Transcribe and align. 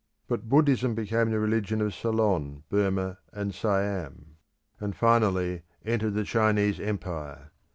But 0.27 0.49
Buddhism 0.49 0.95
became 0.95 1.29
the 1.29 1.37
religion 1.39 1.79
of 1.79 1.93
Ceylon, 1.93 2.63
Burmah, 2.71 3.19
and 3.33 3.53
Siam, 3.53 4.35
and 4.79 4.95
finally 4.95 5.61
entered 5.85 6.15
the 6.15 6.23
Chinese 6.23 6.79
Empire. 6.79 7.51